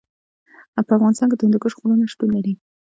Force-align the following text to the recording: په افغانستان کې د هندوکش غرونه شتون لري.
په 0.85 0.91
افغانستان 0.97 1.27
کې 1.29 1.35
د 1.37 1.41
هندوکش 1.45 1.73
غرونه 1.79 2.05
شتون 2.13 2.29
لري. 2.37 2.53